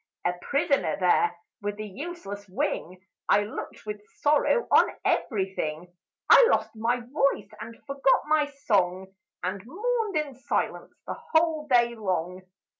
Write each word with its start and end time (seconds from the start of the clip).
"A 0.25 0.33
prisoner 0.41 0.97
there, 0.99 1.37
with 1.61 1.79
a 1.79 1.83
useless 1.85 2.49
wing, 2.49 3.05
I 3.29 3.43
looked 3.43 3.85
with 3.85 4.01
sorrow 4.15 4.67
on 4.71 4.89
every 5.05 5.53
thing; 5.53 5.95
I 6.27 6.47
lost 6.49 6.75
my 6.75 7.01
voice, 7.01 7.51
and 7.59 7.77
forgot 7.85 8.25
my 8.25 8.47
song, 8.47 9.13
And 9.43 9.61
mourned 9.63 10.17
in 10.17 10.33
silence, 10.33 10.91
the 11.05 11.21
whole 11.33 11.67
day 11.67 11.93
long. 11.93 12.41